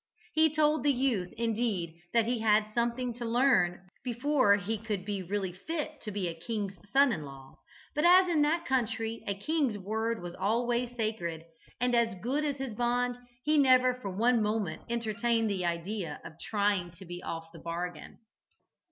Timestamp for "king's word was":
9.35-10.33